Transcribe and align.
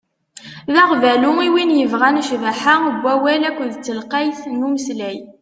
D 0.73 0.75
aɣbalu 0.83 1.31
i 1.47 1.49
win 1.53 1.75
yebɣan 1.79 2.17
ccbaḥa 2.27 2.75
n 2.83 2.85
wawal 3.03 3.41
akked 3.49 3.71
telqayt 3.85 4.41
n 4.47 4.65
umeslay. 4.67 5.17